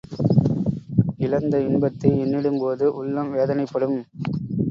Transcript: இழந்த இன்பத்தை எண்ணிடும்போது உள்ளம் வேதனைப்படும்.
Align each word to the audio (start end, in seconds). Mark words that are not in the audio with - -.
இழந்த 1.17 1.55
இன்பத்தை 1.61 2.11
எண்ணிடும்போது 2.21 2.85
உள்ளம் 2.93 3.31
வேதனைப்படும். 3.35 3.97